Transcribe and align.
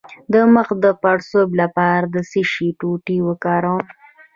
د 0.33 0.35
مخ 0.55 0.67
د 0.83 0.85
پړسوب 1.01 1.49
لپاره 1.61 2.05
د 2.13 2.17
څه 2.31 2.41
شي 2.51 2.67
ټوټې 2.79 3.17
وکاروم؟ 3.27 3.83